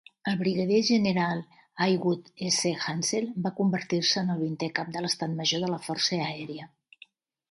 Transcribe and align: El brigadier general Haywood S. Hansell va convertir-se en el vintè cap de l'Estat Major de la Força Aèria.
El 0.29 0.37
brigadier 0.37 0.77
general 0.85 1.41
Haywood 1.87 2.31
S. 2.47 2.71
Hansell 2.87 3.29
va 3.47 3.53
convertir-se 3.61 4.23
en 4.23 4.33
el 4.37 4.41
vintè 4.47 4.69
cap 4.79 4.89
de 4.97 5.03
l'Estat 5.05 5.35
Major 5.43 5.63
de 5.67 5.69
la 5.75 5.81
Força 5.89 6.19
Aèria. 6.31 6.69